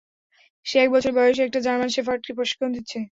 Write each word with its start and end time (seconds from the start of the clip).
সে 0.65 0.77
এক 0.79 0.89
বছর 0.91 1.11
বয়সী 1.13 1.41
একটা 1.43 1.59
জার্মান 1.61 1.89
শেফার্ডকে 1.89 2.31
প্রশিক্ষণ 2.37 2.69
দিচ্ছে। 2.73 2.99